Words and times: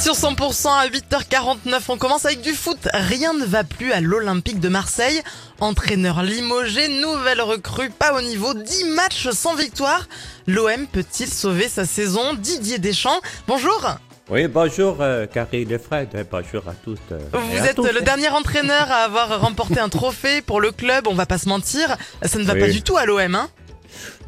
sur 0.00 0.14
100% 0.14 0.68
à 0.68 0.86
8h49, 0.88 1.80
on 1.88 1.98
commence 1.98 2.24
avec 2.24 2.40
du 2.40 2.52
foot. 2.54 2.78
Rien 2.94 3.34
ne 3.34 3.44
va 3.44 3.64
plus 3.64 3.92
à 3.92 4.00
l'Olympique 4.00 4.58
de 4.58 4.68
Marseille. 4.70 5.20
Entraîneur 5.60 6.22
limogé, 6.22 6.88
nouvelle 7.00 7.42
recrue, 7.42 7.90
pas 7.90 8.14
au 8.14 8.22
niveau, 8.22 8.54
10 8.54 8.84
matchs 8.94 9.28
sans 9.30 9.54
victoire. 9.54 10.08
L'OM 10.46 10.86
peut-il 10.86 11.28
sauver 11.28 11.68
sa 11.68 11.84
saison? 11.84 12.32
Didier 12.32 12.78
Deschamps, 12.78 13.20
bonjour 13.46 13.94
Oui, 14.30 14.48
bonjour 14.48 14.96
euh, 15.00 15.26
Karine 15.26 15.70
et 15.70 15.78
Fred, 15.78 16.08
et 16.14 16.24
bonjour 16.24 16.62
à 16.66 16.72
toutes. 16.82 16.98
euh, 17.12 17.18
Vous 17.34 17.58
êtes 17.66 17.76
tous. 17.76 17.86
le 17.92 18.00
dernier 18.00 18.28
entraîneur 18.30 18.90
à 18.90 19.04
avoir 19.04 19.38
remporté 19.40 19.80
un 19.80 19.90
trophée 19.90 20.40
pour 20.40 20.62
le 20.62 20.72
club, 20.72 21.08
on 21.08 21.14
va 21.14 21.26
pas 21.26 21.36
se 21.38 21.48
mentir. 21.48 21.96
Ça 22.22 22.38
ne 22.38 22.44
va 22.44 22.54
Oui. 22.54 22.60
pas 22.60 22.68
du 22.68 22.80
tout 22.82 22.96
à 22.96 23.04
l'OM, 23.04 23.34
hein 23.34 23.48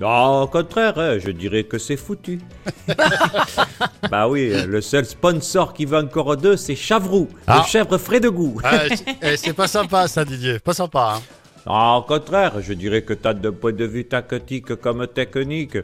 Non, 0.00 0.42
au 0.42 0.46
contraire, 0.46 0.94
euh, 0.98 1.18
je 1.18 1.30
dirais 1.30 1.64
que 1.64 1.78
c'est 1.78 1.96
foutu. 1.96 2.38
bah 4.10 4.28
oui, 4.28 4.52
le 4.66 4.80
seul 4.80 5.04
sponsor 5.04 5.72
qui 5.72 5.84
veut 5.84 5.98
encore 5.98 6.36
deux, 6.36 6.56
c'est 6.56 6.74
Chavroux, 6.76 7.28
Ah. 7.46 7.62
le 7.64 7.70
chèvre 7.70 7.98
frais 7.98 8.20
de 8.20 8.28
goût. 8.28 8.60
Ah, 8.64 8.80
c'est- 8.88 9.04
eh, 9.22 9.36
c'est 9.36 9.52
pas 9.52 9.68
sympa 9.68 10.08
ça 10.08 10.24
Didier, 10.24 10.58
pas 10.58 10.74
sympa. 10.74 11.14
hein. 11.16 11.22
Non, 11.66 11.96
au 11.98 12.02
contraire, 12.02 12.54
je 12.60 12.72
dirais 12.72 13.02
que 13.02 13.14
tant 13.14 13.34
d'un 13.34 13.52
point 13.52 13.72
de 13.72 13.84
vue 13.84 14.04
tactique 14.04 14.74
comme 14.76 15.06
technique, 15.06 15.78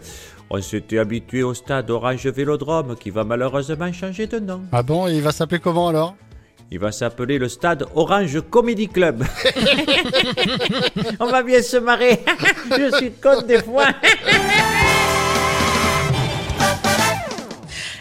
on 0.50 0.60
s'était 0.60 0.98
habitué 0.98 1.42
au 1.44 1.54
stade 1.54 1.88
Orange 1.90 2.26
Vélodrome 2.26 2.96
qui 2.96 3.10
va 3.10 3.22
malheureusement 3.22 3.92
changer 3.92 4.26
de 4.26 4.38
nom. 4.40 4.62
Ah 4.72 4.82
bon, 4.82 5.06
et 5.06 5.14
il 5.14 5.22
va 5.22 5.30
s'appeler 5.30 5.60
comment 5.60 5.88
alors? 5.88 6.16
Il 6.70 6.78
va 6.78 6.92
s'appeler 6.92 7.38
le 7.38 7.48
stade 7.48 7.86
Orange 7.94 8.42
Comedy 8.50 8.88
Club. 8.88 9.24
On 11.20 11.26
va 11.26 11.42
bien 11.42 11.62
se 11.62 11.78
marrer. 11.78 12.22
Je 12.70 12.94
suis 12.98 13.12
con 13.12 13.40
des 13.40 13.62
fois. 13.62 13.86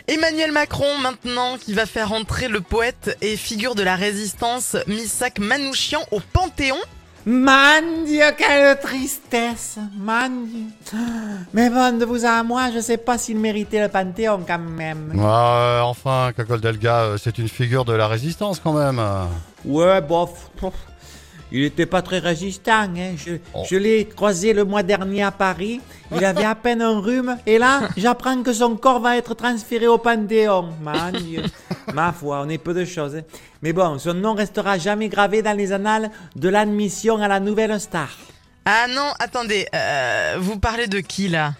Emmanuel 0.10 0.52
Macron 0.52 0.98
maintenant 0.98 1.58
qui 1.58 1.74
va 1.74 1.86
faire 1.86 2.12
entrer 2.12 2.50
le 2.50 2.60
poète 2.60 3.18
et 3.22 3.38
figure 3.38 3.74
de 3.74 3.84
la 3.84 3.96
résistance 3.96 4.76
Missak 4.88 5.40
Manouchian 5.40 6.02
au 6.12 6.20
Panthéon. 6.20 6.78
Mon 7.30 8.06
Dieu, 8.06 8.24
quelle 8.38 8.80
tristesse, 8.80 9.78
mon 9.98 10.46
Dieu. 10.46 10.98
Mais 11.54 11.70
bon, 11.70 11.98
de 11.98 12.06
vous 12.06 12.24
à 12.24 12.42
moi, 12.42 12.70
je 12.74 12.80
sais 12.80 12.96
pas 12.96 13.18
s'il 13.18 13.38
méritait 13.38 13.82
le 13.82 13.90
Panthéon 13.90 14.46
quand 14.48 14.58
même. 14.58 15.12
Ah, 15.22 15.58
euh, 15.60 15.82
Enfin, 15.82 16.32
Cacol 16.38 16.62
Delga, 16.62 17.02
euh, 17.02 17.18
c'est 17.22 17.38
une 17.38 17.50
figure 17.50 17.84
de 17.84 17.92
la 17.92 18.08
résistance 18.08 18.62
quand 18.62 18.72
même. 18.72 19.02
Ouais, 19.66 20.00
bof. 20.00 20.50
Il 21.52 21.64
était 21.64 21.86
pas 21.86 22.02
très 22.02 22.20
résistant. 22.20 22.90
Hein, 22.98 23.16
je 23.16 23.34
Oh. 23.54 23.64
je 23.70 23.76
l'ai 23.78 24.06
croisé 24.06 24.52
le 24.54 24.66
mois 24.66 24.84
dernier 24.84 25.24
à 25.24 25.32
Paris. 25.32 25.80
Il 26.16 26.24
avait 26.26 26.44
à 26.44 26.56
peine 26.56 26.82
un 26.82 27.00
rhume. 27.00 27.38
Et 27.46 27.58
là, 27.58 27.82
j'apprends 27.98 28.44
que 28.44 28.52
son 28.54 28.76
corps 28.76 29.00
va 29.00 29.16
être 29.18 29.34
transféré 29.34 29.88
au 29.88 29.98
Panthéon. 29.98 30.74
Mon 30.82 31.12
Dieu. 31.20 31.44
Ma 31.94 32.12
foi, 32.12 32.42
on 32.46 32.50
est 32.50 32.58
peu 32.58 32.74
de 32.74 32.84
choses. 32.86 33.16
hein. 33.16 33.22
Mais 33.62 33.72
bon, 33.74 33.98
son 33.98 34.14
nom 34.14 34.34
restera 34.34 34.78
jamais 34.78 35.08
gravé 35.10 35.42
dans 35.42 35.56
les 35.56 35.72
annales 35.72 36.12
de 36.36 36.50
l'admission 36.50 37.22
à 37.22 37.28
la 37.28 37.40
nouvelle 37.40 37.80
star. 37.80 38.10
Ah 38.66 38.86
non, 38.90 39.14
attendez, 39.20 39.66
euh, 39.74 40.36
vous 40.40 40.60
parlez 40.60 40.88
de 40.88 41.00
qui 41.00 41.30
là? 41.30 41.54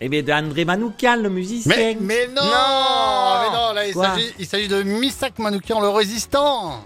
Eh 0.00 0.08
bien, 0.08 0.22
d'André 0.22 0.64
Manoukian, 0.64 1.16
le 1.16 1.28
musicien. 1.28 1.74
Mais, 1.76 1.96
mais 2.00 2.26
non, 2.28 2.42
Non 2.42 3.40
Mais 3.42 3.56
non, 3.56 3.72
là 3.74 3.86
il 3.86 3.92
Quoi? 3.94 4.08
s'agit- 4.10 4.34
il 4.38 4.46
s'agit 4.46 4.68
de 4.68 4.82
Misak 4.84 5.38
Manoukian, 5.38 5.80
le 5.80 5.88
résistant. 5.88 6.84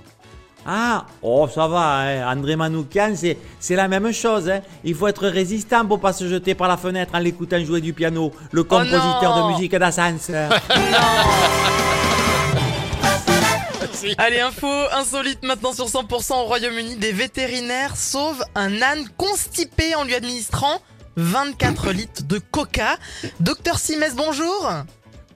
Ah, 0.67 1.07
oh, 1.23 1.49
ça 1.53 1.67
va, 1.67 2.01
hein. 2.01 2.33
André 2.33 2.57
Manoukian, 2.57 3.13
c'est, 3.15 3.39
c'est 3.59 3.77
la 3.77 3.89
même 3.89 4.13
chose. 4.13 4.51
Hein. 4.51 4.61
Il 4.85 4.95
faut 4.95 5.07
être 5.07 5.27
résistant 5.27 5.87
pour 5.87 6.01
pas 6.01 6.13
se 6.13 6.29
jeter 6.29 6.55
par 6.55 6.69
la 6.69 6.77
fenêtre 6.77 7.15
en 7.15 7.19
l'écoutant 7.19 7.65
jouer 7.65 7.81
du 7.81 7.93
piano, 7.93 8.33
le 8.53 8.65
compositeur 8.65 9.37
non 9.37 9.49
de 9.49 9.53
musique 9.55 9.75
d'ascenseur. 9.75 10.51
Allez, 14.19 14.41
info 14.41 14.69
insolite 14.93 15.43
maintenant 15.43 15.73
sur 15.73 15.87
100% 15.87 16.33
au 16.35 16.45
Royaume-Uni. 16.45 16.97
Des 16.97 17.13
vétérinaires 17.13 17.97
sauvent 17.97 18.45
un 18.55 18.81
âne 18.83 19.09
constipé 19.17 19.95
en 19.95 20.05
lui 20.05 20.15
administrant 20.15 20.81
24 21.17 21.93
litres 21.93 22.23
de 22.23 22.39
coca. 22.39 22.97
Docteur 23.41 23.79
Simès, 23.79 24.15
bonjour 24.15 24.71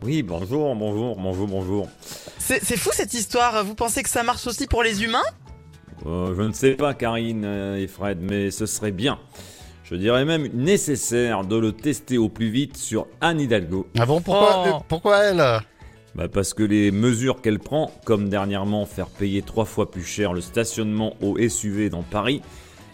Oui, 0.03 0.23
bonjour, 0.23 0.75
bonjour, 0.75 1.17
bonjour, 1.17 1.47
bonjour. 1.49 1.89
C'est 2.45 2.77
fou 2.77 2.91
cette 2.93 3.15
histoire, 3.15 3.65
vous 3.65 3.75
pensez 3.75 4.03
que 4.03 4.09
ça 4.09 4.23
marche 4.23 4.47
aussi 4.47 4.67
pour 4.67 4.83
les 4.83 5.05
humains? 5.05 5.23
Euh, 6.07 6.35
je 6.37 6.43
ne 6.43 6.53
sais 6.53 6.73
pas, 6.73 6.93
Karine 6.93 7.45
et 7.79 7.87
Fred, 7.87 8.19
mais 8.21 8.51
ce 8.51 8.67
serait 8.67 8.91
bien. 8.91 9.19
Je 9.85 9.95
dirais 9.95 10.25
même 10.25 10.49
nécessaire 10.53 11.45
de 11.45 11.57
le 11.57 11.73
tester 11.73 12.19
au 12.19 12.29
plus 12.29 12.51
vite 12.51 12.77
sur 12.77 13.07
Anne 13.21 13.41
Hidalgo. 13.41 13.87
Ah 13.99 14.07
bon, 14.07 14.21
pourquoi, 14.21 14.63
Oh. 14.65 14.69
euh, 14.69 14.73
pourquoi 14.89 15.19
elle? 15.25 15.61
Bah 16.15 16.29
parce 16.29 16.53
que 16.53 16.63
les 16.63 16.91
mesures 16.91 17.41
qu'elle 17.41 17.59
prend, 17.59 17.91
comme 18.05 18.29
dernièrement 18.29 18.85
faire 18.87 19.07
payer 19.09 19.41
trois 19.43 19.65
fois 19.65 19.91
plus 19.91 20.05
cher 20.05 20.33
le 20.35 20.41
stationnement 20.41 21.15
au 21.23 21.39
SUV 21.39 21.89
dans 21.91 22.03
Paris, 22.03 22.43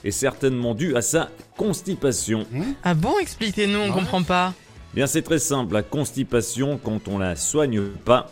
est 0.04 0.10
certainement 0.12 0.74
due 0.74 0.94
à 0.94 1.02
sa 1.02 1.28
constipation. 1.56 2.46
Ah 2.84 2.94
bon, 2.94 3.18
expliquez-nous, 3.18 3.78
on 3.78 3.86
Ouais. 3.88 3.92
comprend 3.94 4.22
pas. 4.22 4.52
Bien, 4.94 5.06
c'est 5.08 5.22
très 5.22 5.38
simple. 5.40 5.74
La 5.74 5.82
constipation, 5.82 6.78
quand 6.82 7.08
on 7.08 7.18
la 7.18 7.34
soigne 7.34 7.80
pas, 8.04 8.26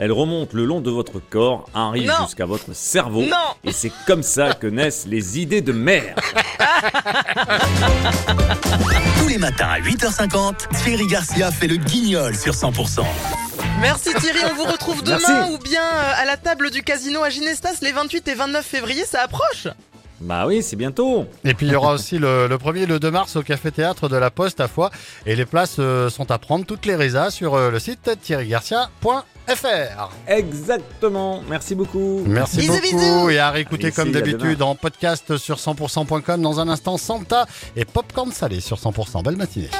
elle 0.00 0.12
remonte 0.12 0.54
le 0.54 0.64
long 0.64 0.80
de 0.80 0.90
votre 0.90 1.20
corps, 1.20 1.66
arrive 1.74 2.10
jusqu'à 2.22 2.46
votre 2.46 2.74
cerveau. 2.74 3.20
Non. 3.20 3.36
Et 3.64 3.72
c'est 3.72 3.92
comme 4.06 4.22
ça 4.22 4.54
que 4.54 4.66
naissent 4.66 5.04
les 5.06 5.38
idées 5.38 5.60
de 5.60 5.72
merde. 5.72 6.18
Tous 9.20 9.28
les 9.28 9.36
matins 9.36 9.68
à 9.68 9.78
8h50, 9.78 10.68
Thierry 10.82 11.06
Garcia 11.06 11.50
fait 11.50 11.66
le 11.66 11.76
guignol 11.76 12.34
sur 12.34 12.54
100%. 12.54 13.02
Merci 13.82 14.14
Thierry, 14.14 14.38
on 14.50 14.54
vous 14.54 14.64
retrouve 14.64 15.02
demain 15.02 15.18
Merci. 15.18 15.52
ou 15.52 15.58
bien 15.58 15.82
euh, 15.82 16.12
à 16.16 16.24
la 16.24 16.38
table 16.38 16.70
du 16.70 16.82
casino 16.82 17.22
à 17.22 17.28
Ginestas 17.28 17.80
les 17.82 17.92
28 17.92 18.26
et 18.28 18.34
29 18.34 18.64
février, 18.64 19.04
ça 19.04 19.20
approche 19.20 19.68
Bah 20.22 20.46
oui, 20.46 20.62
c'est 20.62 20.76
bientôt. 20.76 21.26
Et 21.44 21.52
puis 21.52 21.66
il 21.66 21.72
y 21.72 21.76
aura 21.76 21.92
aussi 21.92 22.16
le, 22.16 22.46
le 22.46 22.56
1er 22.56 22.84
et 22.84 22.86
le 22.86 22.98
2 22.98 23.10
mars 23.10 23.36
au 23.36 23.42
Café 23.42 23.70
Théâtre 23.70 24.08
de 24.08 24.16
la 24.16 24.30
Poste 24.30 24.60
à 24.60 24.68
Foix. 24.68 24.90
Et 25.26 25.36
les 25.36 25.44
places 25.44 25.76
euh, 25.78 26.08
sont 26.08 26.30
à 26.30 26.38
prendre, 26.38 26.64
toutes 26.64 26.86
les 26.86 26.96
résas, 26.96 27.30
sur 27.30 27.54
euh, 27.54 27.70
le 27.70 27.78
site 27.78 28.10
thierrygarcia.fr. 29.56 30.10
Exactement. 30.26 31.42
Merci 31.48 31.74
beaucoup. 31.74 32.22
Merci 32.26 32.58
Bisous, 32.58 32.72
beaucoup 32.72 32.82
bisous. 32.82 33.30
et 33.30 33.38
à 33.38 33.50
réécouter 33.50 33.86
Allez, 33.86 33.92
comme 33.92 34.12
d'habitude 34.12 34.62
en 34.62 34.74
podcast 34.74 35.36
sur 35.36 35.56
100%.com 35.56 36.42
dans 36.42 36.60
un 36.60 36.68
instant 36.68 36.96
Santa 36.98 37.46
et 37.76 37.84
Popcorn 37.84 38.32
Salé 38.32 38.60
sur 38.60 38.76
100%. 38.76 39.22
Belle 39.22 39.36
matinée. 39.36 39.70